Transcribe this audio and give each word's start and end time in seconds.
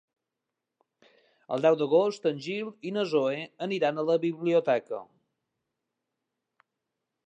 El 1.57 1.65
deu 1.65 1.77
d'agost 1.81 2.25
en 2.31 2.41
Gil 2.47 2.73
i 2.91 2.95
na 2.97 3.05
Zoè 3.13 3.37
aniran 3.69 4.01
a 4.05 4.09
la 4.11 4.19
biblioteca. 4.27 5.07